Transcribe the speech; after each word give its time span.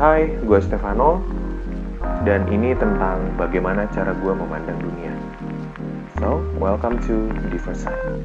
Hai, 0.00 0.32
gue 0.32 0.56
Stefano 0.64 1.20
dan 2.24 2.48
ini 2.48 2.72
tentang 2.72 3.20
bagaimana 3.36 3.84
cara 3.92 4.16
gue 4.16 4.32
memandang 4.32 4.80
dunia. 4.80 5.12
So, 6.16 6.40
welcome 6.56 6.96
to 7.04 7.28
Different 7.52 7.76
Side. 7.76 8.24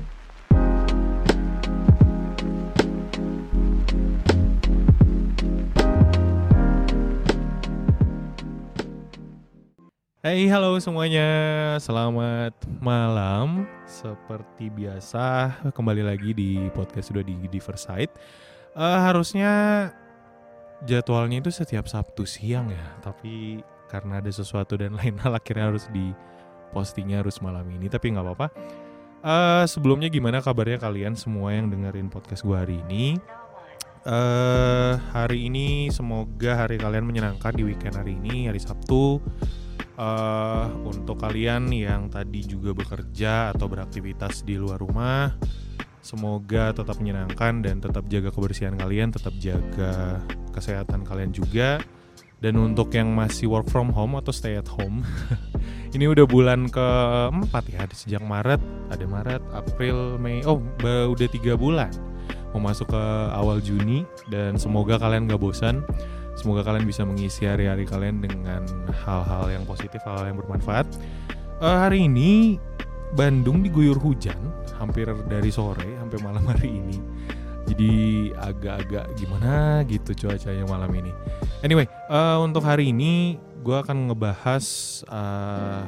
Hey, 10.23 10.47
halo 10.47 10.79
semuanya. 10.79 11.27
Selamat 11.83 12.55
malam. 12.79 13.67
Seperti 13.83 14.71
biasa, 14.71 15.59
kembali 15.75 16.07
lagi 16.07 16.31
di 16.31 16.71
podcast 16.71 17.11
sudah 17.11 17.19
di 17.27 17.35
Diversite. 17.51 18.15
Uh, 18.71 18.99
harusnya 19.11 19.51
jadwalnya 20.83 21.39
itu 21.39 21.51
setiap 21.53 21.87
Sabtu 21.87 22.27
siang 22.27 22.67
ya, 22.67 22.85
tapi 22.99 23.63
karena 23.87 24.19
ada 24.19 24.31
sesuatu 24.33 24.75
dan 24.75 24.95
lain 24.99 25.15
hal 25.23 25.31
akhirnya 25.31 25.71
harus 25.71 25.87
di 25.93 26.11
postingnya 26.75 27.23
harus 27.23 27.39
malam 27.39 27.63
ini. 27.71 27.87
Tapi 27.87 28.11
nggak 28.11 28.25
apa-apa. 28.25 28.47
Uh, 29.25 29.65
sebelumnya 29.65 30.11
gimana 30.11 30.37
kabarnya 30.37 30.77
kalian 30.77 31.17
semua 31.17 31.55
yang 31.55 31.71
dengerin 31.71 32.11
podcast 32.11 32.45
gua 32.45 32.61
hari 32.67 32.83
ini? 32.85 33.17
Uh, 34.05 35.01
hari 35.17 35.49
ini 35.49 35.89
semoga 35.89 36.61
hari 36.61 36.77
kalian 36.77 37.09
menyenangkan 37.09 37.57
di 37.57 37.65
weekend 37.65 37.97
hari 37.97 38.13
ini, 38.21 38.45
hari 38.45 38.61
Sabtu 38.61 39.17
uh, 39.97 40.67
untuk 40.85 41.19
kalian 41.19 41.71
yang 41.71 42.07
tadi 42.11 42.43
juga 42.45 42.75
bekerja 42.75 43.55
atau 43.55 43.65
beraktivitas 43.65 44.43
di 44.43 44.59
luar 44.59 44.79
rumah 44.79 45.33
semoga 46.05 46.69
tetap 46.69 47.01
menyenangkan 47.01 47.65
dan 47.65 47.81
tetap 47.81 48.05
jaga 48.05 48.29
kebersihan 48.29 48.77
kalian 48.77 49.09
tetap 49.09 49.33
jaga 49.41 50.21
kesehatan 50.55 51.03
kalian 51.03 51.35
juga 51.35 51.83
dan 52.39 52.55
untuk 52.55 52.95
yang 52.95 53.11
masih 53.11 53.51
work 53.51 53.67
from 53.67 53.91
home 53.91 54.15
atau 54.15 54.31
stay 54.31 54.55
at 54.55 54.67
home 54.71 55.03
ini 55.95 56.07
udah 56.07 56.23
bulan 56.23 56.71
keempat 56.71 57.63
ya 57.67 57.83
sejak 57.91 58.23
Maret 58.23 58.63
ada 58.91 59.03
Maret 59.03 59.43
April 59.51 60.15
Mei 60.15 60.39
oh 60.47 60.63
udah 60.83 61.27
tiga 61.27 61.59
bulan 61.59 61.91
mau 62.55 62.71
masuk 62.71 62.95
ke 62.95 63.03
awal 63.35 63.59
Juni 63.59 64.07
dan 64.31 64.55
semoga 64.55 64.95
kalian 64.95 65.27
gak 65.27 65.43
bosan 65.43 65.83
Semoga 66.35 66.67
kalian 66.67 66.83
bisa 66.83 67.07
mengisi 67.07 67.47
hari-hari 67.47 67.87
kalian 67.87 68.19
dengan 68.19 68.67
hal-hal 69.07 69.47
yang 69.55 69.63
positif, 69.63 70.03
hal-hal 70.03 70.35
yang 70.35 70.37
bermanfaat. 70.43 70.83
Uh, 71.63 71.79
hari 71.87 72.11
ini 72.11 72.59
Bandung 73.15 73.63
diguyur 73.63 73.95
hujan 73.95 74.35
hampir 74.75 75.07
dari 75.31 75.47
sore 75.47 75.95
sampai 75.95 76.19
malam 76.19 76.43
hari 76.51 76.75
ini. 76.75 76.99
Jadi 77.65 78.29
agak-agak 78.37 79.17
gimana 79.17 79.81
gitu 79.89 80.13
cuacanya 80.13 80.65
malam 80.69 80.91
ini. 80.93 81.11
Anyway, 81.65 81.89
uh, 82.13 82.37
untuk 82.45 82.61
hari 82.61 82.93
ini 82.93 83.41
gue 83.65 83.73
akan 83.73 84.13
ngebahas 84.13 84.65
uh, 85.09 85.81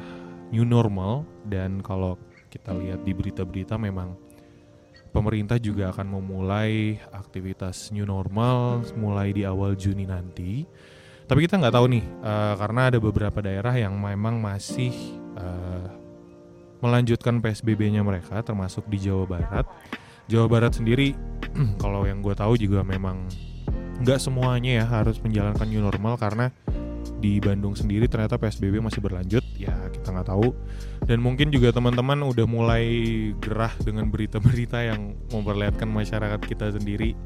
new 0.50 0.66
normal 0.66 1.22
dan 1.46 1.78
kalau 1.78 2.18
kita 2.50 2.74
lihat 2.74 3.06
di 3.06 3.12
berita-berita 3.14 3.78
memang 3.78 4.18
pemerintah 5.14 5.56
juga 5.60 5.94
akan 5.94 6.18
memulai 6.18 6.98
aktivitas 7.12 7.94
new 7.94 8.04
normal 8.04 8.84
mulai 8.98 9.32
di 9.32 9.46
awal 9.46 9.78
Juni 9.78 10.04
nanti. 10.04 10.66
Tapi 11.28 11.44
kita 11.44 11.60
nggak 11.60 11.76
tahu 11.76 11.86
nih, 11.92 12.04
uh, 12.24 12.54
karena 12.56 12.88
ada 12.88 12.98
beberapa 12.98 13.38
daerah 13.44 13.76
yang 13.76 13.92
memang 14.00 14.40
masih 14.40 14.90
uh, 15.36 15.86
melanjutkan 16.80 17.36
PSBB-nya 17.44 18.00
mereka, 18.00 18.40
termasuk 18.40 18.88
di 18.88 18.96
Jawa 18.96 19.28
Barat. 19.28 19.68
Jawa 20.28 20.44
Barat 20.44 20.76
sendiri, 20.76 21.16
kalau 21.82 22.04
yang 22.04 22.20
gue 22.20 22.36
tahu 22.36 22.60
juga 22.60 22.84
memang 22.84 23.24
nggak 24.04 24.20
semuanya 24.20 24.84
ya 24.84 24.86
harus 24.86 25.18
menjalankan 25.24 25.66
new 25.66 25.80
normal 25.82 26.20
karena 26.20 26.54
di 27.18 27.42
Bandung 27.42 27.74
sendiri 27.74 28.06
ternyata 28.06 28.38
PSBB 28.38 28.78
masih 28.78 29.02
berlanjut 29.02 29.42
ya 29.56 29.72
kita 29.88 30.12
nggak 30.12 30.28
tahu. 30.28 30.52
Dan 31.08 31.24
mungkin 31.24 31.48
juga 31.48 31.72
teman-teman 31.72 32.28
udah 32.28 32.44
mulai 32.44 32.86
gerah 33.40 33.72
dengan 33.80 34.12
berita-berita 34.12 34.84
yang 34.84 35.16
memperlihatkan 35.32 35.88
masyarakat 35.88 36.40
kita 36.44 36.76
sendiri. 36.76 37.16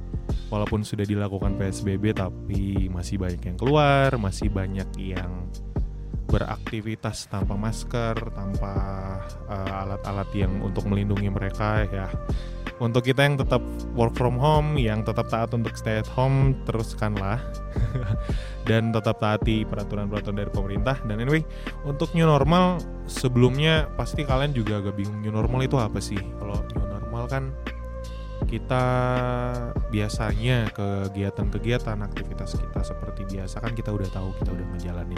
Walaupun 0.48 0.86
sudah 0.86 1.02
dilakukan 1.02 1.58
PSBB 1.58 2.14
tapi 2.14 2.86
masih 2.86 3.18
banyak 3.18 3.42
yang 3.52 3.58
keluar 3.58 4.14
masih 4.14 4.46
banyak 4.46 4.86
yang 4.96 5.50
beraktivitas 6.30 7.28
tanpa 7.28 7.58
masker 7.58 8.16
tanpa 8.32 8.72
uh, 9.52 9.80
alat-alat 9.84 10.30
uh, 10.32 10.38
yang 10.38 10.52
untuk 10.64 10.88
melindungi 10.88 11.28
mereka 11.28 11.84
ya 11.92 12.08
untuk 12.78 13.04
kita 13.04 13.26
yang 13.26 13.36
tetap 13.36 13.60
work 13.92 14.14
from 14.16 14.38
home 14.40 14.80
yang 14.80 15.04
tetap 15.04 15.28
taat 15.28 15.52
untuk 15.52 15.74
stay 15.76 16.00
at 16.00 16.08
home 16.08 16.56
teruskanlah. 16.64 17.40
Dan 18.68 18.94
tetap 18.94 19.18
taati 19.18 19.66
peraturan-peraturan 19.66 20.38
dari 20.38 20.52
pemerintah. 20.54 20.96
Dan 21.02 21.18
anyway 21.18 21.42
untuk 21.82 22.14
new 22.14 22.24
normal 22.24 22.78
sebelumnya 23.10 23.90
pasti 23.98 24.22
kalian 24.22 24.54
juga 24.54 24.78
agak 24.78 24.94
bingung 24.96 25.20
new 25.20 25.34
normal 25.34 25.66
itu 25.66 25.76
apa 25.76 25.98
sih? 25.98 26.20
Kalau 26.38 26.56
new 26.72 26.86
normal 26.86 27.26
kan 27.26 27.50
kita 28.52 28.84
biasanya 29.88 30.68
kegiatan-kegiatan 30.76 31.96
aktivitas 32.04 32.60
kita 32.60 32.84
seperti 32.84 33.24
biasa 33.24 33.64
kan 33.64 33.72
kita 33.72 33.88
udah 33.88 34.04
tahu 34.12 34.28
kita 34.36 34.52
udah 34.52 34.66
menjalani. 34.68 35.16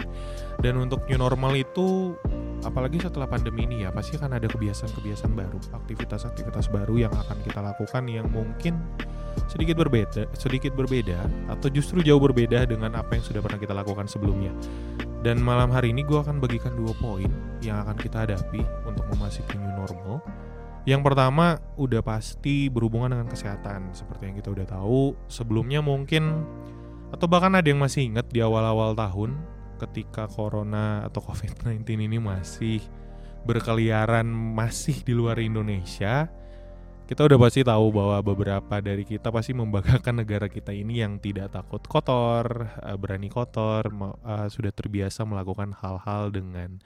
Dan 0.63 0.79
untuk 0.79 1.03
new 1.11 1.19
normal 1.19 1.51
itu 1.59 2.15
apalagi 2.63 3.03
setelah 3.03 3.27
pandemi 3.27 3.67
ini 3.67 3.83
ya 3.83 3.91
pasti 3.91 4.15
akan 4.15 4.39
ada 4.39 4.47
kebiasaan-kebiasaan 4.47 5.35
baru 5.35 5.59
aktivitas-aktivitas 5.75 6.71
baru 6.71 6.95
yang 6.95 7.13
akan 7.13 7.37
kita 7.43 7.59
lakukan 7.59 8.07
yang 8.07 8.31
mungkin 8.31 8.79
sedikit 9.51 9.75
berbeda 9.83 10.31
sedikit 10.39 10.71
berbeda 10.71 11.27
atau 11.51 11.67
justru 11.67 11.99
jauh 11.99 12.23
berbeda 12.23 12.63
dengan 12.63 12.95
apa 12.95 13.19
yang 13.19 13.23
sudah 13.27 13.43
pernah 13.43 13.59
kita 13.59 13.75
lakukan 13.75 14.07
sebelumnya. 14.07 14.55
Dan 15.27 15.43
malam 15.43 15.73
hari 15.75 15.91
ini 15.91 16.07
gue 16.07 16.21
akan 16.21 16.39
bagikan 16.39 16.71
dua 16.77 16.95
poin 17.01 17.27
yang 17.59 17.83
akan 17.83 17.97
kita 17.99 18.23
hadapi 18.23 18.63
untuk 18.87 19.03
memasuki 19.11 19.59
new 19.59 19.73
normal 19.75 20.23
yang 20.85 21.01
pertama 21.01 21.57
udah 21.81 22.05
pasti 22.05 22.69
berhubungan 22.69 23.17
dengan 23.17 23.27
kesehatan 23.29 23.93
seperti 23.93 24.29
yang 24.29 24.35
kita 24.37 24.49
udah 24.53 24.67
tahu. 24.69 25.17
Sebelumnya 25.25 25.81
mungkin 25.81 26.45
atau 27.09 27.25
bahkan 27.25 27.53
ada 27.57 27.65
yang 27.65 27.81
masih 27.81 28.05
ingat 28.05 28.29
di 28.29 28.41
awal-awal 28.41 28.93
tahun 28.93 29.33
ketika 29.81 30.29
corona 30.29 31.03
atau 31.09 31.25
covid-19 31.25 31.83
ini 32.05 32.17
masih 32.21 32.79
berkeliaran 33.43 34.25
masih 34.25 35.01
di 35.05 35.13
luar 35.13 35.37
Indonesia 35.37 36.31
kita 37.05 37.21
udah 37.21 37.37
pasti 37.37 37.61
tahu 37.61 37.93
bahwa 37.93 38.17
beberapa 38.25 38.81
dari 38.81 39.05
kita 39.05 39.29
pasti 39.29 39.53
membanggakan 39.53 40.25
negara 40.25 40.49
kita 40.49 40.73
ini 40.73 41.05
yang 41.05 41.21
tidak 41.21 41.53
takut 41.53 41.85
kotor, 41.85 42.65
eh, 42.81 42.97
berani 42.97 43.29
kotor, 43.29 43.93
eh, 44.25 44.49
sudah 44.49 44.73
terbiasa 44.73 45.21
melakukan 45.21 45.69
hal-hal 45.77 46.33
dengan 46.33 46.81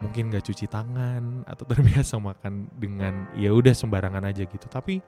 mungkin 0.00 0.28
gak 0.28 0.44
cuci 0.44 0.68
tangan 0.68 1.44
atau 1.48 1.64
terbiasa 1.70 2.20
makan 2.20 2.68
dengan 2.76 3.30
ya 3.38 3.52
udah 3.52 3.72
sembarangan 3.72 4.24
aja 4.28 4.44
gitu. 4.44 4.66
Tapi 4.68 5.00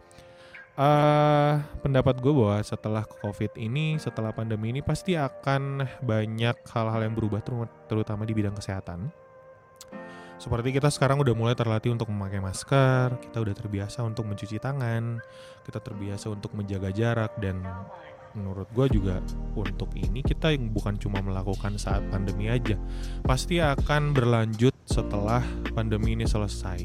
uh, 0.79 1.55
pendapat 1.83 2.23
gue 2.23 2.33
bahwa 2.33 2.59
setelah 2.63 3.05
covid 3.05 3.53
ini 3.59 3.99
setelah 4.01 4.31
pandemi 4.33 4.71
ini 4.73 4.81
pasti 4.81 5.19
akan 5.19 5.85
banyak 6.01 6.57
hal-hal 6.71 7.01
yang 7.03 7.15
berubah 7.19 7.43
terutama 7.91 8.25
di 8.25 8.33
bidang 8.33 8.57
kesehatan. 8.57 9.11
Seperti 10.39 10.71
kita 10.71 10.87
sekarang 10.87 11.19
udah 11.19 11.35
mulai 11.35 11.59
terlatih 11.59 11.91
untuk 11.91 12.15
memakai 12.15 12.39
masker, 12.39 13.19
kita 13.19 13.43
udah 13.43 13.55
terbiasa 13.59 14.07
untuk 14.07 14.23
mencuci 14.23 14.63
tangan, 14.63 15.19
kita 15.67 15.83
terbiasa 15.83 16.31
untuk 16.31 16.55
menjaga 16.55 16.95
jarak 16.95 17.35
dan 17.43 17.59
menurut 18.39 18.71
gue 18.71 18.87
juga 19.03 19.19
untuk 19.59 19.91
ini 19.99 20.23
kita 20.23 20.55
yang 20.55 20.71
bukan 20.71 20.95
cuma 20.95 21.19
melakukan 21.19 21.75
saat 21.75 22.07
pandemi 22.07 22.47
aja 22.47 22.79
pasti 23.27 23.59
akan 23.59 24.15
berlanjut 24.15 24.78
setelah 24.89 25.45
pandemi 25.77 26.17
ini 26.17 26.25
selesai. 26.25 26.81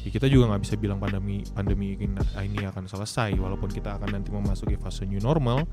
Ya 0.00 0.08
kita 0.08 0.26
juga 0.26 0.50
nggak 0.50 0.62
bisa 0.64 0.74
bilang 0.80 0.98
pandemi 0.98 1.44
pandemi 1.52 1.94
ini, 1.94 2.08
ini 2.42 2.60
akan 2.66 2.88
selesai 2.88 3.36
walaupun 3.36 3.70
kita 3.70 4.00
akan 4.00 4.18
nanti 4.18 4.34
memasuki 4.34 4.74
fase 4.80 5.06
new 5.06 5.22
normal. 5.22 5.68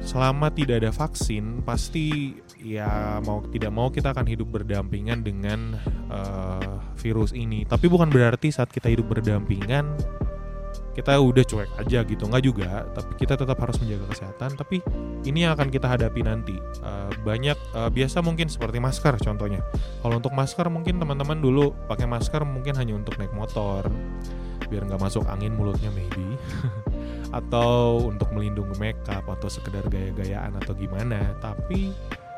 Selama 0.00 0.48
tidak 0.48 0.80
ada 0.80 0.90
vaksin 0.90 1.60
pasti 1.60 2.36
ya 2.56 3.20
mau 3.20 3.44
tidak 3.52 3.68
mau 3.68 3.92
kita 3.92 4.16
akan 4.16 4.24
hidup 4.24 4.48
berdampingan 4.48 5.20
dengan 5.20 5.76
uh, 6.08 6.80
virus 6.96 7.36
ini. 7.36 7.68
Tapi 7.68 7.86
bukan 7.86 8.08
berarti 8.08 8.48
saat 8.48 8.72
kita 8.72 8.88
hidup 8.88 9.12
berdampingan 9.12 9.84
kita 10.94 11.18
udah 11.18 11.44
cuek 11.44 11.70
aja 11.82 11.98
gitu. 12.06 12.24
Nggak 12.30 12.44
juga 12.46 12.86
tapi 12.94 13.12
kita 13.18 13.34
tetap 13.34 13.58
harus 13.58 13.76
menjaga 13.82 14.06
kesehatan. 14.14 14.50
Tapi 14.54 14.78
ini 15.26 15.44
yang 15.44 15.58
akan 15.58 15.68
kita 15.68 15.90
hadapi 15.90 16.22
nanti. 16.22 16.56
Uh, 16.80 17.10
banyak 17.26 17.58
uh, 17.74 17.90
biasa 17.90 18.22
mungkin 18.22 18.46
seperti 18.46 18.78
masker 18.78 19.18
contohnya. 19.18 19.60
Kalau 20.00 20.22
untuk 20.22 20.32
masker 20.32 20.70
mungkin 20.70 21.02
teman-teman 21.02 21.42
dulu 21.42 21.74
pakai 21.90 22.06
masker 22.06 22.46
mungkin 22.46 22.78
hanya 22.78 22.94
untuk 22.94 23.18
naik 23.18 23.34
motor 23.34 23.90
biar 24.64 24.88
nggak 24.88 25.02
masuk 25.02 25.26
angin 25.28 25.52
mulutnya 25.52 25.90
maybe. 25.92 26.38
Atau 27.38 28.08
untuk 28.14 28.30
melindungi 28.30 28.78
makeup 28.78 29.26
atau 29.26 29.50
sekedar 29.50 29.82
gaya-gayaan 29.90 30.54
atau 30.54 30.70
gimana. 30.70 31.34
Tapi 31.42 31.90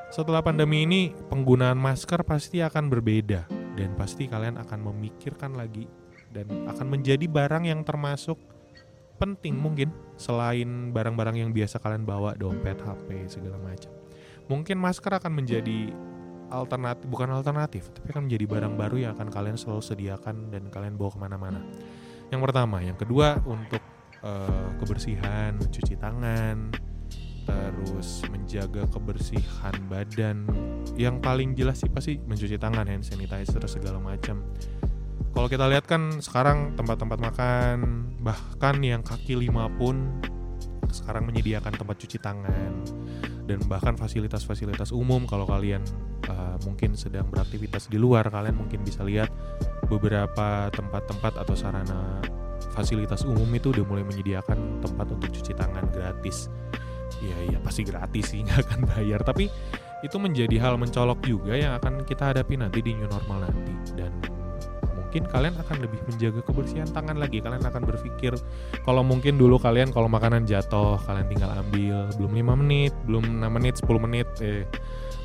setelah 0.08 0.40
pandemi 0.40 0.88
ini 0.88 1.12
penggunaan 1.28 1.76
masker 1.76 2.24
pasti 2.24 2.64
akan 2.64 2.88
berbeda. 2.88 3.44
Dan 3.76 3.92
pasti 3.92 4.24
kalian 4.24 4.56
akan 4.56 4.88
memikirkan 4.88 5.52
lagi 5.52 5.84
dan 6.34 6.46
akan 6.70 6.86
menjadi 6.98 7.26
barang 7.26 7.64
yang 7.66 7.82
termasuk 7.82 8.38
penting 9.16 9.56
mungkin 9.56 9.88
selain 10.20 10.92
barang-barang 10.92 11.40
yang 11.40 11.50
biasa 11.50 11.80
kalian 11.80 12.04
bawa 12.04 12.36
dompet 12.36 12.76
HP 12.80 13.32
segala 13.32 13.56
macam. 13.60 13.92
Mungkin 14.46 14.76
masker 14.78 15.10
akan 15.16 15.32
menjadi 15.32 15.90
alternatif 16.46 17.10
bukan 17.10 17.34
alternatif 17.34 17.90
tapi 17.90 18.14
akan 18.14 18.30
menjadi 18.30 18.46
barang 18.46 18.74
baru 18.78 18.96
yang 19.02 19.12
akan 19.18 19.28
kalian 19.34 19.58
selalu 19.58 19.82
sediakan 19.82 20.54
dan 20.54 20.68
kalian 20.70 20.94
bawa 20.94 21.10
ke 21.10 21.18
mana-mana. 21.18 21.60
Yang 22.30 22.40
pertama. 22.50 22.78
Yang 22.84 23.06
kedua 23.06 23.40
untuk 23.46 23.82
uh, 24.22 24.70
kebersihan 24.78 25.56
mencuci 25.58 25.94
tangan 25.98 26.70
terus 27.46 28.26
menjaga 28.26 28.82
kebersihan 28.90 29.74
badan. 29.86 30.50
Yang 30.98 31.16
paling 31.22 31.54
jelas 31.54 31.78
sih 31.78 31.90
pasti 31.90 32.18
mencuci 32.18 32.58
tangan 32.58 32.90
hand 32.90 33.06
sanitizer 33.06 33.62
segala 33.70 34.02
macam 34.02 34.42
kalau 35.36 35.52
kita 35.52 35.68
lihat 35.68 35.84
kan 35.84 36.16
sekarang 36.24 36.72
tempat-tempat 36.80 37.20
makan 37.20 38.08
bahkan 38.24 38.80
yang 38.80 39.04
kaki 39.04 39.36
lima 39.36 39.68
pun 39.76 40.16
sekarang 40.88 41.28
menyediakan 41.28 41.76
tempat 41.76 42.00
cuci 42.00 42.16
tangan 42.16 42.72
dan 43.44 43.60
bahkan 43.68 44.00
fasilitas-fasilitas 44.00 44.96
umum 44.96 45.28
kalau 45.28 45.44
kalian 45.44 45.84
uh, 46.32 46.56
mungkin 46.64 46.96
sedang 46.96 47.28
beraktivitas 47.28 47.92
di 47.92 48.00
luar 48.00 48.32
kalian 48.32 48.56
mungkin 48.56 48.80
bisa 48.80 49.04
lihat 49.04 49.28
beberapa 49.92 50.72
tempat-tempat 50.72 51.36
atau 51.36 51.52
sarana 51.52 52.18
fasilitas 52.72 53.22
umum 53.28 53.46
itu 53.52 53.76
udah 53.76 53.84
mulai 53.84 54.04
menyediakan 54.08 54.84
tempat 54.84 55.06
untuk 55.12 55.32
cuci 55.32 55.52
tangan 55.56 55.84
gratis. 55.92 56.52
Ya 57.24 57.56
ya 57.56 57.58
pasti 57.64 57.86
gratis 57.86 58.34
sih 58.34 58.42
nggak 58.44 58.60
akan 58.66 58.80
bayar. 58.92 59.20
Tapi 59.24 59.48
itu 60.04 60.16
menjadi 60.20 60.56
hal 60.60 60.76
mencolok 60.76 61.24
juga 61.24 61.56
yang 61.56 61.72
akan 61.80 62.04
kita 62.04 62.34
hadapi 62.34 62.60
nanti 62.60 62.84
di 62.84 62.92
new 62.92 63.08
normal 63.08 63.48
nanti. 63.48 63.72
Dan 63.96 64.35
mungkin 65.16 65.32
kalian 65.32 65.56
akan 65.56 65.76
lebih 65.80 66.00
menjaga 66.04 66.44
kebersihan 66.44 66.88
tangan 66.92 67.16
lagi. 67.16 67.40
Kalian 67.40 67.64
akan 67.64 67.88
berpikir 67.88 68.36
kalau 68.84 69.00
mungkin 69.00 69.40
dulu 69.40 69.56
kalian 69.56 69.88
kalau 69.88 70.12
makanan 70.12 70.44
jatuh 70.44 71.00
kalian 71.08 71.24
tinggal 71.32 71.56
ambil. 71.56 72.04
Belum 72.20 72.36
5 72.36 72.60
menit 72.60 72.92
belum 73.08 73.24
6 73.40 73.48
menit 73.48 73.74
10 73.80 73.96
menit 74.04 74.28
eh 74.44 74.68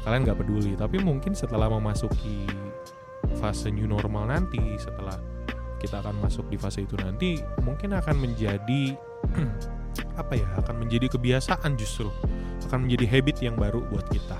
kalian 0.08 0.24
nggak 0.24 0.40
peduli. 0.40 0.80
Tapi 0.80 1.04
mungkin 1.04 1.36
setelah 1.36 1.68
memasuki 1.68 2.48
fase 3.36 3.68
new 3.68 3.84
normal 3.84 4.32
nanti 4.32 4.64
setelah 4.80 5.20
kita 5.84 6.00
akan 6.00 6.24
masuk 6.24 6.48
di 6.48 6.56
fase 6.56 6.88
itu 6.88 6.96
nanti 6.96 7.44
mungkin 7.68 7.92
akan 7.92 8.16
menjadi 8.16 8.96
apa 10.24 10.40
ya 10.40 10.48
akan 10.56 10.88
menjadi 10.88 11.12
kebiasaan 11.20 11.76
justru. 11.76 12.08
Akan 12.64 12.88
menjadi 12.88 13.12
habit 13.12 13.44
yang 13.44 13.60
baru 13.60 13.84
buat 13.92 14.08
kita. 14.08 14.40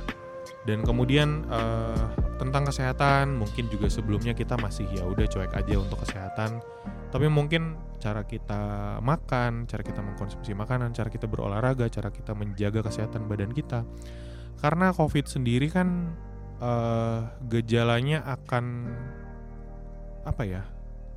Dan 0.64 0.88
kemudian 0.88 1.44
uh, 1.52 2.08
tentang 2.42 2.66
kesehatan 2.66 3.38
mungkin 3.38 3.70
juga 3.70 3.86
sebelumnya 3.86 4.34
kita 4.34 4.58
masih 4.58 4.90
ya 4.90 5.06
udah 5.06 5.30
cuek 5.30 5.54
aja 5.54 5.78
untuk 5.78 6.02
kesehatan. 6.02 6.58
Tapi 7.14 7.30
mungkin 7.30 7.78
cara 8.02 8.26
kita 8.26 8.98
makan 8.98 9.70
cara 9.70 9.86
kita 9.86 10.02
mengkonsumsi 10.02 10.58
makanan 10.58 10.90
cara 10.98 11.14
kita 11.14 11.30
berolahraga 11.30 11.86
cara 11.94 12.10
kita 12.10 12.34
menjaga 12.34 12.82
kesehatan 12.82 13.30
badan 13.30 13.54
kita. 13.54 13.86
Karena 14.58 14.90
covid 14.90 15.30
sendiri 15.30 15.70
kan 15.70 16.18
uh, 16.58 17.30
gejalanya 17.46 18.26
akan 18.26 18.90
apa 20.26 20.42
ya 20.42 20.66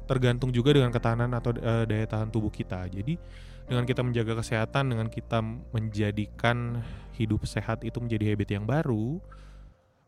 tergantung 0.04 0.52
juga 0.52 0.76
dengan 0.76 0.92
ketahanan 0.92 1.32
atau 1.32 1.56
uh, 1.56 1.88
daya 1.88 2.04
tahan 2.04 2.28
tubuh 2.28 2.52
kita. 2.52 2.84
Jadi 2.92 3.16
dengan 3.64 3.88
kita 3.88 4.04
menjaga 4.04 4.44
kesehatan 4.44 4.92
dengan 4.92 5.08
kita 5.08 5.40
menjadikan 5.72 6.84
hidup 7.16 7.48
sehat 7.48 7.80
itu 7.80 7.96
menjadi 7.96 8.36
habit 8.36 8.48
yang 8.60 8.68
baru 8.68 9.24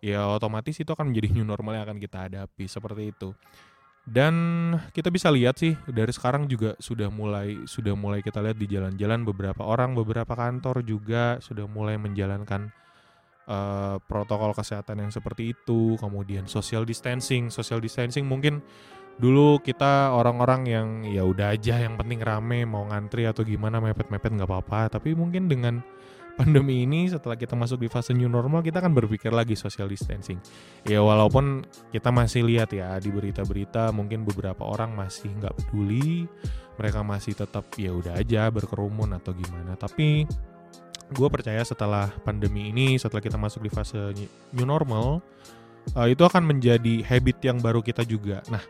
ya 0.01 0.29
otomatis 0.29 0.77
itu 0.77 0.91
akan 0.91 1.13
menjadi 1.13 1.29
new 1.37 1.47
normal 1.47 1.81
yang 1.81 1.85
akan 1.89 1.99
kita 2.01 2.29
hadapi 2.29 2.65
seperti 2.69 3.15
itu. 3.15 3.31
Dan 4.07 4.35
kita 4.95 5.11
bisa 5.11 5.35
lihat 5.35 5.59
sih 5.59 5.75
dari 5.91 6.15
sekarang 6.15 6.47
juga 6.47 6.79
sudah 6.79 7.11
mulai 7.11 7.67
sudah 7.67 7.91
mulai 7.99 8.23
kita 8.23 8.39
lihat 8.39 8.55
di 8.55 8.71
jalan-jalan 8.71 9.27
beberapa 9.27 9.67
orang 9.67 9.99
beberapa 9.99 10.31
kantor 10.31 10.87
juga 10.87 11.43
sudah 11.43 11.67
mulai 11.67 11.99
menjalankan 11.99 12.71
uh, 13.51 13.99
protokol 14.07 14.55
kesehatan 14.55 15.03
yang 15.03 15.11
seperti 15.11 15.59
itu 15.59 15.99
kemudian 15.99 16.47
social 16.47 16.87
distancing. 16.87 17.51
Social 17.51 17.83
distancing 17.83 18.31
mungkin 18.31 18.63
dulu 19.19 19.59
kita 19.59 20.15
orang-orang 20.15 20.63
yang 20.71 20.89
ya 21.03 21.27
udah 21.27 21.59
aja 21.59 21.83
yang 21.83 21.99
penting 21.99 22.23
rame 22.23 22.63
mau 22.63 22.87
ngantri 22.87 23.27
atau 23.27 23.43
gimana 23.43 23.83
mepet-mepet 23.83 24.39
nggak 24.39 24.47
apa-apa. 24.47 25.03
Tapi 25.03 25.19
mungkin 25.19 25.51
dengan 25.51 25.83
pandemi 26.37 26.85
ini 26.85 27.09
setelah 27.09 27.35
kita 27.35 27.57
masuk 27.57 27.81
di 27.81 27.89
fase 27.89 28.13
new 28.13 28.29
normal 28.29 28.61
kita 28.61 28.85
akan 28.85 28.93
berpikir 28.93 29.33
lagi 29.33 29.57
social 29.57 29.89
distancing. 29.89 30.37
Ya 30.85 31.01
walaupun 31.01 31.65
kita 31.91 32.13
masih 32.13 32.45
lihat 32.45 32.71
ya 32.77 32.93
di 33.01 33.09
berita-berita 33.09 33.91
mungkin 33.97 34.29
beberapa 34.29 34.63
orang 34.69 34.93
masih 34.93 35.33
nggak 35.33 35.57
peduli 35.57 36.29
mereka 36.77 37.01
masih 37.01 37.33
tetap 37.33 37.65
ya 37.81 37.91
udah 37.97 38.21
aja 38.21 38.53
berkerumun 38.53 39.17
atau 39.17 39.33
gimana. 39.33 39.75
Tapi 39.81 40.29
gue 41.07 41.29
percaya 41.33 41.65
setelah 41.65 42.13
pandemi 42.21 42.69
ini 42.69 43.01
setelah 43.01 43.25
kita 43.25 43.41
masuk 43.41 43.65
di 43.65 43.71
fase 43.73 44.13
new 44.53 44.67
normal 44.69 45.25
uh, 45.97 46.09
itu 46.11 46.21
akan 46.21 46.45
menjadi 46.45 47.01
habit 47.07 47.41
yang 47.41 47.59
baru 47.65 47.81
kita 47.81 48.05
juga. 48.05 48.45
Nah 48.53 48.61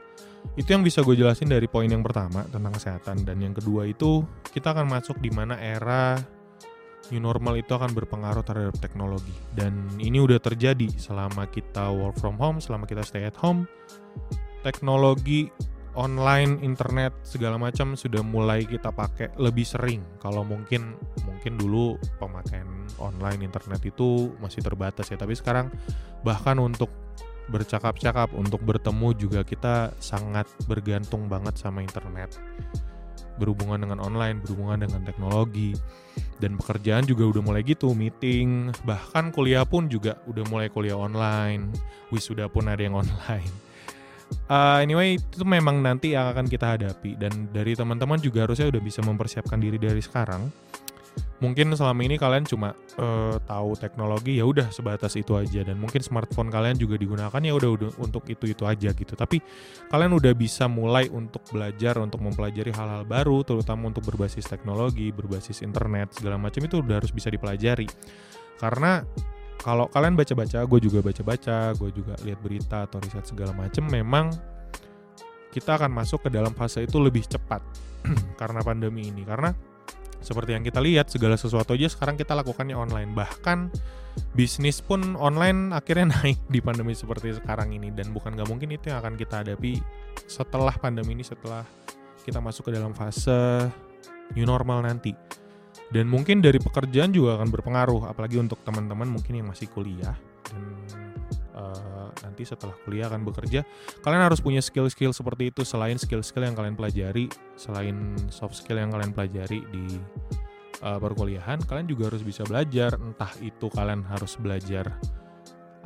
itu 0.54 0.70
yang 0.70 0.86
bisa 0.86 1.02
gue 1.02 1.19
jelasin 1.19 1.50
dari 1.50 1.66
poin 1.66 1.90
yang 1.90 2.06
pertama 2.06 2.46
tentang 2.46 2.70
kesehatan. 2.78 3.26
Dan 3.26 3.42
yang 3.42 3.54
kedua 3.56 3.90
itu 3.90 4.22
kita 4.54 4.70
akan 4.70 4.86
masuk 4.86 5.19
di 5.19 5.34
mana 5.34 5.58
era 5.58 6.14
new 7.11 7.23
normal 7.23 7.58
itu 7.58 7.73
akan 7.73 7.93
berpengaruh 7.93 8.43
terhadap 8.43 8.76
teknologi. 8.79 9.35
Dan 9.55 9.87
ini 10.00 10.19
udah 10.19 10.41
terjadi 10.41 10.91
selama 10.97 11.47
kita 11.50 11.91
work 11.93 12.19
from 12.19 12.37
home 12.41 12.58
selama 12.58 12.85
kita 12.88 13.03
stay 13.06 13.26
at 13.26 13.37
home 13.38 13.69
teknologi 14.67 15.47
online 15.97 16.61
internet 16.61 17.14
segala 17.25 17.56
macam 17.56 17.97
sudah 17.97 18.20
mulai 18.20 18.67
kita 18.67 18.93
pakai 18.93 19.32
lebih 19.41 19.64
sering. 19.64 20.05
Kalau 20.20 20.44
mungkin 20.44 20.99
mungkin 21.25 21.56
dulu 21.56 21.97
pemakaian 22.20 22.69
online 23.00 23.47
internet 23.47 23.81
itu 23.87 24.35
masih 24.43 24.61
terbatas 24.61 25.08
ya. 25.08 25.17
Tapi 25.17 25.32
sekarang 25.32 25.73
bahkan 26.20 26.61
untuk 26.61 26.93
bercakap-cakap 27.47 28.35
untuk 28.35 28.61
bertemu 28.67 29.08
juga 29.14 29.41
kita 29.47 29.94
sangat 30.03 30.50
bergantung 30.67 31.31
banget 31.31 31.55
sama 31.55 31.79
internet 31.79 32.35
berhubungan 33.36 33.80
dengan 33.80 33.98
online 34.02 34.40
berhubungan 34.42 34.84
dengan 34.84 35.00
teknologi. 35.04 35.76
Dan 36.36 36.56
pekerjaan 36.60 37.04
juga 37.08 37.28
udah 37.28 37.42
mulai 37.44 37.62
gitu 37.64 37.92
meeting. 37.96 38.72
Bahkan 38.84 39.32
kuliah 39.32 39.64
pun 39.64 39.88
juga 39.88 40.20
udah 40.28 40.44
mulai 40.48 40.68
kuliah 40.68 40.96
online. 40.96 41.72
Wisuda 42.12 42.48
pun 42.48 42.68
ada 42.68 42.80
yang 42.80 42.96
online. 43.02 43.52
Uh, 44.50 44.82
anyway 44.82 45.14
itu 45.14 45.46
memang 45.46 45.78
nanti 45.78 46.12
yang 46.16 46.28
akan 46.32 46.48
kita 46.48 46.76
hadapi. 46.76 47.16
Dan 47.16 47.52
dari 47.52 47.72
teman-teman 47.76 48.20
juga 48.20 48.44
harusnya 48.48 48.68
udah 48.68 48.82
bisa 48.82 49.00
mempersiapkan 49.05 49.60
diri 49.60 49.76
dari 49.81 50.00
sekarang 50.00 50.48
mungkin 51.38 51.72
selama 51.76 52.00
ini 52.05 52.16
kalian 52.16 52.48
cuma 52.48 52.72
uh, 52.96 53.36
tahu 53.44 53.76
teknologi 53.76 54.40
ya 54.40 54.44
udah 54.48 54.72
sebatas 54.72 55.16
itu 55.16 55.36
aja. 55.36 55.62
Dan 55.66 55.76
mungkin 55.76 56.00
smartphone 56.00 56.48
kalian 56.48 56.81
juga 56.81 56.96
digunakan 56.96 57.40
ya 57.40 57.52
udah 57.52 57.93
untuk 58.00 58.24
itu 58.28 58.48
itu 58.48 58.62
aja 58.64 58.90
gitu. 58.93 59.12
Tapi 59.12 59.40
kalian 59.93 60.12
udah 60.16 60.32
bisa 60.32 60.64
mulai 60.66 61.08
untuk 61.12 61.44
belajar 61.52 62.00
untuk 62.00 62.24
mempelajari 62.24 62.72
hal-hal 62.72 63.05
baru 63.05 63.44
terutama 63.44 63.93
untuk 63.93 64.06
berbasis 64.08 64.48
teknologi 64.48 65.12
berbasis 65.12 65.60
internet 65.60 66.16
segala 66.16 66.40
macam 66.40 66.60
itu 66.64 66.81
udah 66.81 66.96
harus 67.02 67.12
bisa 67.12 67.28
dipelajari. 67.28 67.86
Karena 68.56 69.05
kalau 69.60 69.88
kalian 69.88 70.14
baca-baca 70.14 70.62
gue 70.64 70.81
juga 70.81 71.00
baca-baca 71.02 71.74
gue 71.74 71.90
juga 71.90 72.14
lihat 72.22 72.38
berita 72.44 72.86
atau 72.86 73.00
riset 73.02 73.24
segala 73.24 73.50
macam 73.56 73.88
memang 73.88 74.31
kita 75.50 75.81
akan 75.81 75.88
masuk 75.88 76.28
ke 76.28 76.31
dalam 76.31 76.52
fase 76.52 76.84
itu 76.84 77.00
lebih 77.00 77.24
cepat 77.24 77.64
karena 78.40 78.60
pandemi 78.60 79.08
ini. 79.08 79.24
Karena 79.24 79.52
seperti 80.26 80.58
yang 80.58 80.66
kita 80.66 80.82
lihat 80.82 81.06
segala 81.06 81.38
sesuatu 81.38 81.78
aja 81.78 81.86
sekarang 81.86 82.18
kita 82.18 82.34
lakukannya 82.34 82.74
online. 82.74 83.14
Bahkan 83.14 83.70
bisnis 84.34 84.82
pun 84.82 85.14
online 85.14 85.70
akhirnya 85.70 86.10
naik 86.18 86.42
di 86.50 86.58
pandemi 86.58 86.98
seperti 86.98 87.38
sekarang 87.38 87.70
ini. 87.70 87.94
Dan 87.94 88.10
bukan 88.10 88.34
nggak 88.34 88.50
mungkin 88.50 88.74
itu 88.74 88.90
yang 88.90 88.98
akan 88.98 89.14
kita 89.14 89.46
hadapi 89.46 89.78
setelah 90.26 90.74
pandemi 90.74 91.14
ini 91.14 91.22
setelah 91.22 91.62
kita 92.26 92.42
masuk 92.42 92.66
ke 92.66 92.74
dalam 92.74 92.90
fase 92.90 93.70
new 94.34 94.42
normal 94.42 94.82
nanti. 94.82 95.14
Dan 95.86 96.10
mungkin 96.10 96.42
dari 96.42 96.58
pekerjaan 96.58 97.14
juga 97.14 97.38
akan 97.38 97.46
berpengaruh. 97.46 98.10
Apalagi 98.10 98.42
untuk 98.42 98.58
teman-teman 98.66 99.06
mungkin 99.06 99.38
yang 99.38 99.46
masih 99.46 99.70
kuliah 99.70 100.18
dan 100.50 100.62
uh, 101.54 101.95
nanti 102.25 102.46
setelah 102.46 102.77
kuliah 102.85 103.11
akan 103.11 103.27
bekerja 103.27 103.67
kalian 104.01 104.23
harus 104.25 104.41
punya 104.41 104.63
skill-skill 104.63 105.13
seperti 105.13 105.51
itu. 105.51 105.63
Selain 105.67 105.99
skill-skill 105.99 106.46
yang 106.46 106.56
kalian 106.56 106.77
pelajari 106.79 107.27
selain 107.58 108.17
soft 108.32 108.56
skill 108.61 108.81
yang 108.81 108.93
kalian 108.93 109.13
pelajari 109.13 109.61
di 109.73 109.99
uh, 110.85 111.01
perkuliahan 111.01 111.61
kalian 111.67 111.89
juga 111.89 112.13
harus 112.13 112.23
bisa 112.23 112.46
belajar. 112.46 112.96
Entah 112.96 113.32
itu 113.43 113.67
kalian 113.73 114.05
harus 114.06 114.37
belajar 114.39 114.96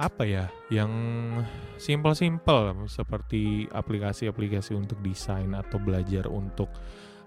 apa 0.00 0.24
ya 0.24 0.48
yang 0.72 0.88
simple-simple 1.76 2.88
seperti 2.88 3.68
aplikasi-aplikasi 3.68 4.72
untuk 4.72 4.96
desain 5.04 5.52
atau 5.52 5.76
belajar 5.76 6.24
untuk 6.32 6.72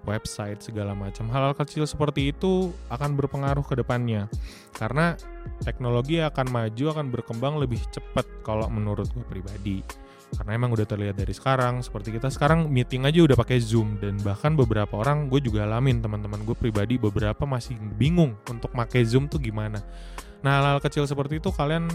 website 0.04 0.60
segala 0.64 0.92
macam. 0.96 1.28
Hal-hal 1.32 1.56
kecil 1.56 1.88
seperti 1.88 2.32
itu 2.36 2.72
akan 2.92 3.16
berpengaruh 3.16 3.64
ke 3.64 3.80
depannya. 3.80 4.28
Karena 4.76 5.16
teknologi 5.64 6.20
akan 6.20 6.48
maju 6.52 6.86
akan 6.96 7.08
berkembang 7.12 7.60
lebih 7.60 7.80
cepat 7.92 8.28
kalau 8.44 8.68
menurut 8.68 9.08
gue 9.12 9.26
pribadi. 9.26 9.80
Karena 10.34 10.58
emang 10.58 10.74
udah 10.74 10.88
terlihat 10.90 11.14
dari 11.14 11.30
sekarang 11.30 11.86
seperti 11.86 12.18
kita 12.18 12.34
sekarang 12.34 12.66
meeting 12.66 13.06
aja 13.06 13.22
udah 13.22 13.38
pakai 13.38 13.62
zoom. 13.62 14.02
Dan 14.02 14.18
bahkan 14.26 14.58
beberapa 14.58 15.00
orang 15.00 15.30
gue 15.30 15.40
juga 15.40 15.64
alamin 15.64 16.02
teman-teman 16.02 16.42
gue 16.44 16.58
pribadi 16.58 16.98
beberapa 16.98 17.46
masih 17.46 17.78
bingung 17.96 18.34
untuk 18.50 18.74
pakai 18.74 19.06
zoom 19.06 19.30
tuh 19.30 19.38
gimana. 19.40 19.80
Nah 20.42 20.60
hal-hal 20.60 20.82
kecil 20.82 21.06
seperti 21.06 21.40
itu 21.40 21.54
kalian 21.54 21.88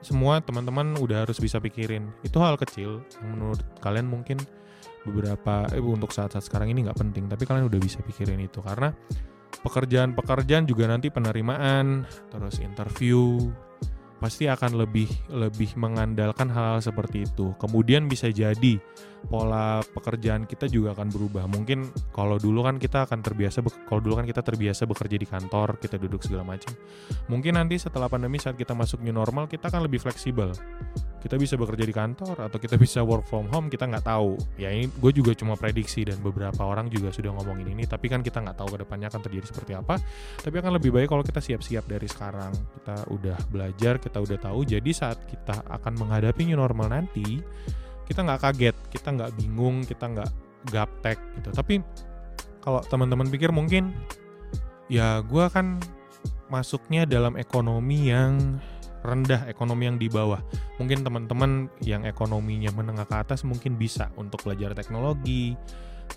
semua 0.00 0.38
teman-teman 0.40 0.96
udah 0.96 1.26
harus 1.26 1.36
bisa 1.38 1.60
pikirin. 1.60 2.08
Itu 2.24 2.40
hal 2.40 2.56
kecil 2.56 3.04
yang 3.20 3.28
menurut 3.36 3.60
kalian 3.84 4.08
mungkin 4.08 4.40
beberapa 5.08 5.66
eh, 5.72 5.82
untuk 5.82 6.12
saat-saat 6.12 6.44
sekarang 6.44 6.70
ini 6.70 6.86
nggak 6.86 6.98
penting 7.00 7.24
tapi 7.26 7.48
kalian 7.48 7.66
udah 7.66 7.80
bisa 7.80 8.04
pikirin 8.04 8.38
itu 8.44 8.60
karena 8.60 8.92
pekerjaan-pekerjaan 9.64 10.68
juga 10.68 10.86
nanti 10.86 11.10
penerimaan 11.10 12.06
terus 12.30 12.62
interview 12.62 13.50
pasti 14.18 14.50
akan 14.50 14.82
lebih 14.82 15.08
lebih 15.30 15.78
mengandalkan 15.78 16.50
hal-hal 16.50 16.82
seperti 16.82 17.24
itu. 17.24 17.54
Kemudian 17.56 18.10
bisa 18.10 18.28
jadi 18.28 18.82
pola 19.26 19.82
pekerjaan 19.82 20.46
kita 20.46 20.70
juga 20.70 20.94
akan 20.94 21.10
berubah. 21.10 21.44
Mungkin 21.50 21.90
kalau 22.14 22.38
dulu 22.38 22.62
kan 22.62 22.78
kita 22.78 23.04
akan 23.10 23.20
terbiasa 23.20 23.60
kalau 23.90 24.00
dulu 24.00 24.22
kan 24.22 24.26
kita 24.26 24.40
terbiasa 24.40 24.86
bekerja 24.86 25.16
di 25.18 25.26
kantor, 25.26 25.82
kita 25.82 25.98
duduk 25.98 26.22
segala 26.22 26.46
macam. 26.46 26.70
Mungkin 27.26 27.58
nanti 27.58 27.76
setelah 27.76 28.06
pandemi 28.06 28.38
saat 28.38 28.54
kita 28.54 28.72
masuk 28.72 29.02
new 29.02 29.12
normal, 29.12 29.50
kita 29.50 29.68
akan 29.68 29.84
lebih 29.90 29.98
fleksibel. 29.98 30.54
Kita 31.18 31.34
bisa 31.34 31.58
bekerja 31.58 31.82
di 31.82 31.90
kantor 31.90 32.46
atau 32.46 32.58
kita 32.62 32.78
bisa 32.78 33.02
work 33.02 33.26
from 33.26 33.50
home 33.50 33.66
kita 33.66 33.90
nggak 33.90 34.06
tahu. 34.06 34.38
Ya 34.54 34.70
ini 34.70 34.86
gue 34.86 35.10
juga 35.10 35.34
cuma 35.34 35.58
prediksi 35.58 36.06
dan 36.06 36.22
beberapa 36.22 36.62
orang 36.62 36.86
juga 36.86 37.10
sudah 37.10 37.34
ngomongin 37.34 37.74
ini 37.74 37.84
tapi 37.90 38.06
kan 38.06 38.22
kita 38.22 38.38
nggak 38.38 38.54
tahu 38.54 38.78
ke 38.78 38.86
depannya 38.86 39.10
akan 39.10 39.20
terjadi 39.26 39.46
seperti 39.50 39.72
apa. 39.74 39.98
Tapi 40.38 40.56
akan 40.62 40.78
lebih 40.78 40.94
baik 40.94 41.10
kalau 41.10 41.26
kita 41.26 41.42
siap-siap 41.42 41.90
dari 41.90 42.06
sekarang. 42.06 42.54
Kita 42.54 43.10
udah 43.10 43.38
belajar 43.50 43.98
kita 43.98 44.18
udah 44.22 44.38
tahu. 44.38 44.62
Jadi 44.62 44.90
saat 44.94 45.18
kita 45.26 45.66
akan 45.66 45.92
menghadapi 46.06 46.46
new 46.46 46.56
normal 46.56 46.86
nanti 46.86 47.42
kita 48.08 48.24
nggak 48.24 48.40
kaget 48.40 48.76
kita 48.88 49.08
nggak 49.12 49.30
bingung 49.36 49.84
kita 49.84 50.08
nggak 50.08 50.30
gaptek 50.72 51.20
gitu 51.38 51.52
tapi 51.52 51.84
kalau 52.64 52.80
teman-teman 52.88 53.28
pikir 53.28 53.52
mungkin 53.52 53.92
ya 54.88 55.20
gue 55.20 55.44
kan 55.52 55.76
masuknya 56.48 57.04
dalam 57.04 57.36
ekonomi 57.36 58.08
yang 58.08 58.56
rendah 59.04 59.46
ekonomi 59.46 59.86
yang 59.86 59.98
di 60.00 60.10
bawah. 60.10 60.42
Mungkin 60.82 61.06
teman-teman 61.06 61.70
yang 61.82 62.02
ekonominya 62.02 62.74
menengah 62.74 63.06
ke 63.06 63.16
atas 63.16 63.46
mungkin 63.46 63.78
bisa 63.78 64.10
untuk 64.18 64.42
belajar 64.42 64.74
teknologi, 64.74 65.54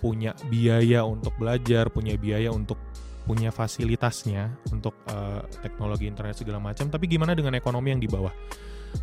punya 0.02 0.34
biaya 0.50 1.06
untuk 1.06 1.34
belajar, 1.38 1.88
punya 1.92 2.18
biaya 2.18 2.50
untuk 2.50 2.78
punya 3.22 3.54
fasilitasnya 3.54 4.50
untuk 4.74 4.98
uh, 5.06 5.46
teknologi 5.62 6.10
internet 6.10 6.34
segala 6.34 6.58
macam. 6.58 6.90
Tapi 6.90 7.06
gimana 7.06 7.38
dengan 7.38 7.54
ekonomi 7.54 7.94
yang 7.94 8.02
di 8.02 8.10
bawah? 8.10 8.34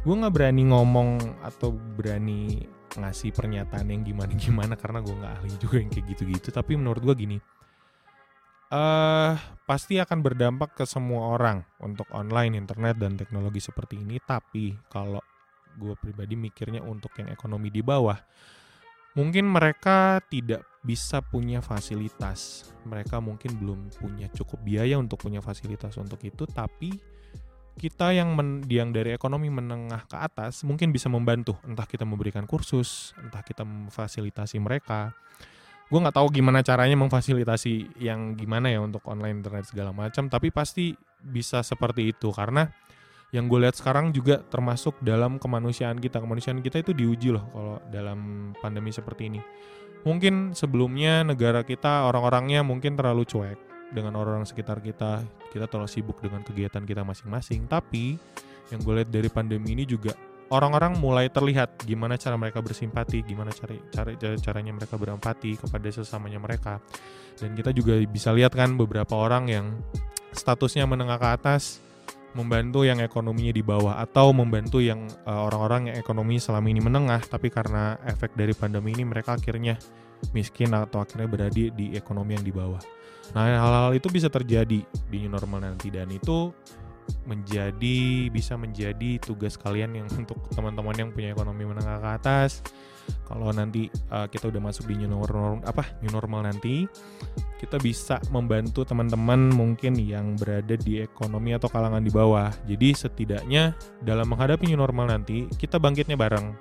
Gue 0.04 0.16
nggak 0.16 0.34
berani 0.36 0.64
ngomong 0.70 1.40
atau 1.42 1.72
berani 1.74 2.68
ngasih 2.98 3.30
pernyataan 3.36 3.88
yang 3.92 4.02
gimana-gimana 4.02 4.74
karena 4.74 5.04
gue 5.04 5.14
nggak 5.14 5.34
ahli 5.42 5.54
juga 5.62 5.76
yang 5.78 5.90
kayak 5.94 6.06
gitu-gitu. 6.16 6.50
Tapi 6.50 6.72
menurut 6.74 7.02
gue 7.04 7.16
gini, 7.16 7.38
uh, 8.74 9.34
pasti 9.66 10.02
akan 10.02 10.20
berdampak 10.24 10.74
ke 10.74 10.86
semua 10.90 11.38
orang 11.38 11.62
untuk 11.84 12.10
online, 12.16 12.58
internet 12.58 12.98
dan 12.98 13.14
teknologi 13.20 13.62
seperti 13.62 14.02
ini. 14.02 14.18
Tapi 14.18 14.74
kalau 14.90 15.22
gue 15.78 15.94
pribadi 16.00 16.34
mikirnya 16.34 16.82
untuk 16.82 17.14
yang 17.22 17.30
ekonomi 17.30 17.70
di 17.70 17.86
bawah, 17.86 18.18
mungkin 19.14 19.46
mereka 19.46 20.24
tidak 20.26 20.66
bisa 20.82 21.20
punya 21.20 21.60
fasilitas. 21.60 22.72
Mereka 22.88 23.20
mungkin 23.20 23.60
belum 23.60 23.80
punya 24.00 24.32
cukup 24.32 24.64
biaya 24.64 24.96
untuk 24.98 25.22
punya 25.22 25.44
fasilitas 25.44 25.94
untuk 26.00 26.24
itu, 26.24 26.48
tapi 26.48 27.19
kita 27.80 28.12
yang 28.12 28.36
men, 28.36 28.68
yang 28.68 28.92
dari 28.92 29.16
ekonomi 29.16 29.48
menengah 29.48 30.04
ke 30.06 30.20
atas 30.20 30.68
mungkin 30.68 30.92
bisa 30.92 31.08
membantu. 31.08 31.56
Entah 31.64 31.88
kita 31.88 32.04
memberikan 32.04 32.44
kursus, 32.44 33.16
entah 33.16 33.40
kita 33.40 33.64
memfasilitasi 33.64 34.60
mereka. 34.60 35.16
Gue 35.88 35.98
nggak 36.04 36.20
tahu 36.20 36.28
gimana 36.30 36.62
caranya 36.62 37.00
memfasilitasi 37.00 37.98
yang 38.04 38.36
gimana 38.36 38.70
ya 38.70 38.84
untuk 38.84 39.02
online 39.10 39.42
internet 39.42 39.72
segala 39.72 39.90
macam 39.90 40.30
tapi 40.30 40.52
pasti 40.52 40.94
bisa 41.24 41.64
seperti 41.64 42.12
itu. 42.12 42.30
Karena 42.36 42.68
yang 43.32 43.48
gue 43.48 43.64
lihat 43.64 43.80
sekarang 43.80 44.12
juga 44.12 44.44
termasuk 44.44 45.00
dalam 45.00 45.40
kemanusiaan 45.40 45.98
kita. 45.98 46.20
Kemanusiaan 46.20 46.60
kita 46.60 46.84
itu 46.84 46.92
diuji 46.92 47.32
loh 47.32 47.48
kalau 47.56 47.76
dalam 47.88 48.52
pandemi 48.60 48.92
seperti 48.92 49.32
ini. 49.32 49.42
Mungkin 50.04 50.52
sebelumnya 50.52 51.24
negara 51.24 51.64
kita 51.64 52.04
orang-orangnya 52.06 52.62
mungkin 52.62 53.00
terlalu 53.00 53.24
cuek 53.24 53.69
dengan 53.90 54.18
orang-orang 54.18 54.46
sekitar 54.46 54.80
kita 54.80 55.26
kita 55.50 55.66
terlalu 55.66 55.90
sibuk 55.90 56.22
dengan 56.22 56.46
kegiatan 56.46 56.86
kita 56.86 57.02
masing-masing 57.02 57.66
tapi 57.66 58.18
yang 58.70 58.80
gue 58.86 58.94
lihat 59.02 59.10
dari 59.10 59.30
pandemi 59.34 59.74
ini 59.74 59.84
juga 59.86 60.14
orang-orang 60.50 60.98
mulai 60.98 61.30
terlihat 61.30 61.86
gimana 61.86 62.18
cara 62.18 62.36
mereka 62.36 62.60
bersimpati, 62.62 63.22
gimana 63.22 63.54
cara, 63.54 63.74
cara 63.94 64.14
caranya 64.18 64.74
mereka 64.74 64.98
berempati 64.98 65.58
kepada 65.58 65.88
sesamanya 65.94 66.42
mereka. 66.42 66.82
Dan 67.38 67.56
kita 67.56 67.72
juga 67.72 67.96
bisa 68.04 68.34
lihat 68.36 68.52
kan 68.52 68.76
beberapa 68.76 69.16
orang 69.16 69.48
yang 69.48 69.66
statusnya 70.34 70.86
menengah 70.90 71.18
ke 71.18 71.30
atas 71.30 71.80
membantu 72.38 72.86
yang 72.86 73.02
ekonominya 73.02 73.54
di 73.54 73.64
bawah 73.66 73.98
atau 73.98 74.30
membantu 74.30 74.82
yang 74.84 75.06
eh, 75.06 75.42
orang-orang 75.50 75.94
yang 75.94 75.98
ekonomi 75.98 76.38
selama 76.38 76.68
ini 76.70 76.82
menengah 76.82 77.22
tapi 77.26 77.50
karena 77.50 77.98
efek 78.06 78.38
dari 78.38 78.54
pandemi 78.54 78.94
ini 78.94 79.06
mereka 79.06 79.38
akhirnya 79.38 79.78
miskin 80.36 80.76
atau 80.76 81.02
akhirnya 81.02 81.28
berada 81.32 81.56
di 81.56 81.96
ekonomi 81.96 82.36
yang 82.36 82.46
di 82.46 82.54
bawah. 82.54 82.82
Nah, 83.34 83.46
hal-hal 83.46 83.94
itu 83.94 84.10
bisa 84.10 84.28
terjadi 84.28 84.82
di 84.84 85.18
new 85.22 85.32
normal 85.32 85.62
nanti 85.62 85.94
dan 85.94 86.10
itu 86.10 86.50
menjadi 87.26 88.30
bisa 88.30 88.54
menjadi 88.54 89.18
tugas 89.22 89.58
kalian 89.58 89.98
yang 89.98 90.08
untuk 90.20 90.38
teman-teman 90.54 90.96
yang 90.98 91.10
punya 91.10 91.34
ekonomi 91.34 91.66
menengah 91.66 91.98
ke 92.02 92.10
atas 92.22 92.62
kalau 93.28 93.54
nanti 93.54 93.88
uh, 94.10 94.26
kita 94.26 94.50
udah 94.50 94.62
masuk 94.62 94.90
di 94.90 95.04
new 95.04 95.10
normal 95.12 95.62
apa 95.64 95.86
new 96.02 96.12
normal 96.12 96.46
nanti 96.46 96.90
kita 97.60 97.76
bisa 97.78 98.18
membantu 98.32 98.88
teman-teman 98.88 99.52
mungkin 99.52 100.00
yang 100.00 100.40
berada 100.40 100.80
di 100.80 101.04
ekonomi 101.04 101.52
atau 101.52 101.68
kalangan 101.68 102.00
di 102.00 102.08
bawah. 102.08 102.48
Jadi 102.64 102.96
setidaknya 102.96 103.76
dalam 104.00 104.32
menghadapi 104.32 104.72
new 104.72 104.80
normal 104.80 105.12
nanti 105.12 105.46
kita 105.60 105.76
bangkitnya 105.76 106.16
bareng 106.16 106.56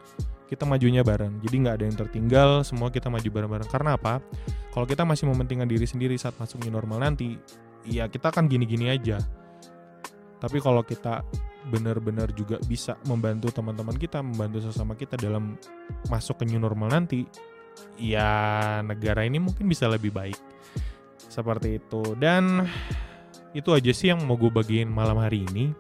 kita 0.49 0.65
majunya 0.65 1.05
bareng. 1.05 1.45
Jadi 1.45 1.55
nggak 1.61 1.75
ada 1.77 1.85
yang 1.85 1.97
tertinggal 2.01 2.49
semua 2.65 2.89
kita 2.89 3.13
maju 3.13 3.29
bareng-bareng. 3.29 3.69
Karena 3.69 4.01
apa? 4.01 4.25
Kalau 4.73 4.89
kita 4.89 5.05
masih 5.05 5.29
mementingkan 5.29 5.69
diri 5.69 5.85
sendiri 5.85 6.17
saat 6.17 6.35
masuk 6.41 6.65
new 6.65 6.73
normal 6.73 7.05
nanti 7.05 7.37
ya 7.85 8.09
kita 8.09 8.33
akan 8.33 8.49
gini-gini 8.49 8.89
aja. 8.89 9.21
Tapi 10.41 10.59
kalau 10.65 10.81
kita 10.81 11.21
benar-benar 11.67 12.31
juga 12.33 12.63
bisa 12.63 12.95
membantu 13.05 13.51
teman-teman 13.51 13.97
kita, 13.99 14.23
membantu 14.23 14.63
sesama 14.71 14.95
kita 14.95 15.19
dalam 15.19 15.59
masuk 16.07 16.43
ke 16.43 16.45
new 16.47 16.63
normal 16.63 16.95
nanti, 16.95 17.27
ya 17.99 18.79
negara 18.87 19.27
ini 19.27 19.43
mungkin 19.43 19.67
bisa 19.67 19.91
lebih 19.91 20.15
baik. 20.15 20.39
Seperti 21.29 21.83
itu. 21.83 22.15
Dan 22.17 22.65
itu 23.53 23.71
aja 23.75 23.93
sih 23.93 24.15
yang 24.15 24.23
mau 24.25 24.39
gue 24.39 24.51
bagiin 24.51 24.89
malam 24.89 25.19
hari 25.19 25.45
ini. 25.51 25.75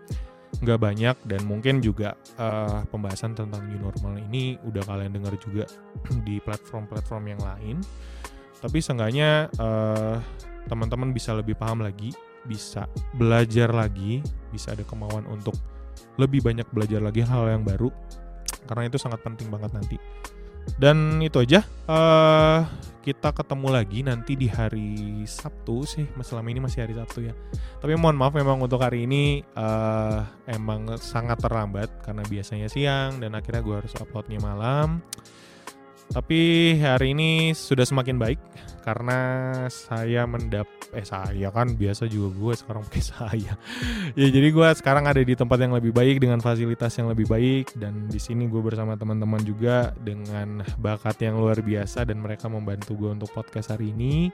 Nggak 0.58 0.80
banyak 0.80 1.16
dan 1.28 1.40
mungkin 1.46 1.78
juga 1.78 2.18
uh, 2.40 2.82
pembahasan 2.90 3.36
tentang 3.36 3.62
new 3.68 3.78
normal 3.78 4.18
ini 4.18 4.58
udah 4.66 4.82
kalian 4.82 5.14
dengar 5.14 5.36
juga 5.38 5.68
di 6.26 6.42
platform-platform 6.42 7.24
yang 7.30 7.40
lain. 7.42 7.76
Tapi 8.58 8.78
seenggaknya 8.82 9.50
uh, 9.58 10.18
teman-teman 10.66 11.14
bisa 11.14 11.32
lebih 11.32 11.54
paham 11.54 11.82
lagi 11.82 12.12
bisa 12.48 12.88
belajar 13.12 13.68
lagi, 13.70 14.24
bisa 14.48 14.72
ada 14.72 14.82
kemauan 14.88 15.28
untuk 15.28 15.54
lebih 16.16 16.40
banyak 16.40 16.66
belajar 16.72 17.04
lagi 17.04 17.22
hal 17.22 17.46
yang 17.46 17.62
baru 17.62 17.92
karena 18.64 18.88
itu 18.88 18.96
sangat 18.96 19.20
penting 19.20 19.52
banget 19.52 19.70
nanti. 19.76 20.00
Dan 20.76 21.24
itu 21.24 21.40
aja. 21.40 21.64
Uh, 21.88 22.60
kita 23.00 23.32
ketemu 23.32 23.72
lagi 23.72 24.04
nanti 24.04 24.36
di 24.36 24.52
hari 24.52 25.24
Sabtu 25.24 25.88
sih. 25.88 26.04
Selama 26.20 26.52
ini 26.52 26.60
masih 26.60 26.84
hari 26.84 26.92
Sabtu 26.92 27.24
ya. 27.24 27.32
Tapi 27.80 27.96
mohon 27.96 28.20
maaf 28.20 28.36
memang 28.36 28.60
untuk 28.60 28.84
hari 28.84 29.08
ini 29.08 29.40
uh, 29.56 30.20
emang 30.44 31.00
sangat 31.00 31.40
terlambat 31.40 31.88
karena 32.04 32.20
biasanya 32.28 32.68
siang 32.68 33.16
dan 33.16 33.32
akhirnya 33.32 33.64
gue 33.64 33.76
harus 33.80 33.96
uploadnya 33.96 34.44
malam. 34.44 35.00
Tapi 36.08 36.40
hari 36.80 37.12
ini 37.12 37.52
sudah 37.52 37.84
semakin 37.84 38.16
baik 38.16 38.40
karena 38.88 39.20
saya 39.68 40.24
mendap 40.24 40.64
eh 40.96 41.04
saya 41.04 41.52
kan 41.52 41.76
biasa 41.76 42.08
juga 42.08 42.32
gue 42.32 42.52
sekarang 42.56 42.82
pakai 42.88 43.04
saya. 43.12 43.52
ya 44.16 44.26
jadi 44.32 44.48
gue 44.48 44.68
sekarang 44.80 45.04
ada 45.04 45.20
di 45.20 45.36
tempat 45.36 45.60
yang 45.60 45.76
lebih 45.76 45.92
baik 45.92 46.24
dengan 46.24 46.40
fasilitas 46.40 46.96
yang 46.96 47.12
lebih 47.12 47.28
baik 47.28 47.76
dan 47.76 48.08
di 48.08 48.16
sini 48.16 48.48
gue 48.48 48.64
bersama 48.64 48.96
teman-teman 48.96 49.44
juga 49.44 49.92
dengan 50.00 50.64
bakat 50.80 51.20
yang 51.20 51.36
luar 51.36 51.60
biasa 51.60 52.08
dan 52.08 52.24
mereka 52.24 52.48
membantu 52.48 52.96
gue 52.96 53.12
untuk 53.12 53.28
podcast 53.36 53.76
hari 53.76 53.92
ini 53.92 54.32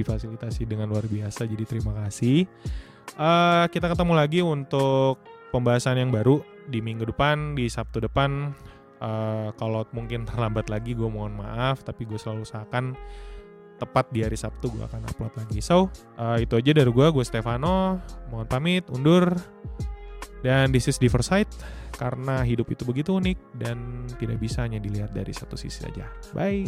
difasilitasi 0.00 0.64
dengan 0.64 0.88
luar 0.88 1.04
biasa. 1.04 1.44
Jadi 1.44 1.64
terima 1.68 1.92
kasih. 2.00 2.48
Uh, 3.20 3.68
kita 3.68 3.92
ketemu 3.92 4.12
lagi 4.16 4.40
untuk 4.40 5.20
pembahasan 5.52 6.00
yang 6.00 6.08
baru 6.08 6.40
di 6.70 6.80
minggu 6.80 7.04
depan 7.10 7.58
di 7.58 7.66
Sabtu 7.68 8.00
depan 8.00 8.54
uh, 9.00 9.50
kalau 9.56 9.84
mungkin 9.96 10.24
terlambat 10.28 10.68
lagi 10.68 10.94
gue 10.94 11.08
mohon 11.08 11.36
maaf 11.36 11.82
tapi 11.82 12.06
gue 12.06 12.16
selalu 12.16 12.46
usahakan 12.46 12.94
tepat 13.80 14.12
di 14.12 14.20
hari 14.20 14.36
Sabtu 14.36 14.68
gue 14.76 14.84
akan 14.84 15.08
upload 15.08 15.32
lagi 15.40 15.64
so 15.64 15.88
uh, 16.20 16.36
itu 16.36 16.56
aja 16.56 16.76
dari 16.76 16.92
gue 16.92 17.06
gue 17.10 17.24
Stefano 17.24 17.96
mohon 18.28 18.46
pamit 18.46 18.84
undur 18.92 19.32
dan 20.40 20.72
this 20.72 20.88
is 20.88 20.96
Diversite 20.96 21.52
karena 22.00 22.40
hidup 22.40 22.72
itu 22.72 22.88
begitu 22.88 23.20
unik 23.20 23.60
dan 23.60 24.08
tidak 24.16 24.40
bisa 24.40 24.64
hanya 24.64 24.80
dilihat 24.80 25.12
dari 25.12 25.36
satu 25.36 25.52
sisi 25.52 25.84
saja. 25.84 26.08
Bye. 26.32 26.64